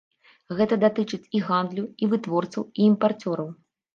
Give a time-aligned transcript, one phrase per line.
[0.59, 3.53] Гэта датычыць і гандлю, і вытворцаў, і імпарцёраў.